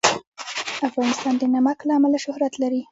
[0.87, 2.79] افغانستان د نمک له امله شهرت لري.